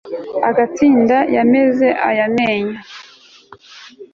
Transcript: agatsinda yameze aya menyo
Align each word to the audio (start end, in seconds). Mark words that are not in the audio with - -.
agatsinda 0.49 1.17
yameze 1.35 1.87
aya 2.09 2.25
menyo 2.35 2.79